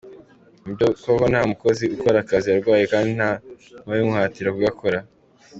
[0.63, 3.29] Ni byo koko nta mukozi ukora akazi arwaye kandi nta
[3.83, 4.97] n’uwabimuhatira kugakora.